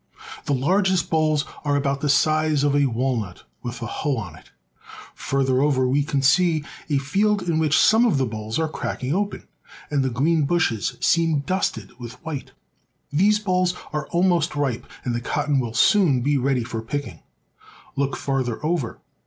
[0.45, 4.49] The largest bolls are about the size of a walnut with the hull on it.
[5.13, 9.13] Farther over we can see a field in which some of the bolls are cracking
[9.13, 9.43] open,
[9.91, 12.49] and the green bushes seem dusted with white.
[13.11, 17.19] These bolls are almost ripe, and the cotton will soon be ready for picking.
[17.95, 18.97] Look farther over.